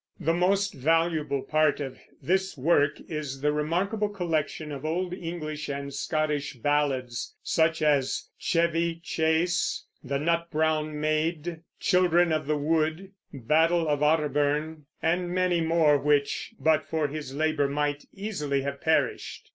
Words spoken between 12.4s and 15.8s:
the Wood," "Battle of Otterburn," and many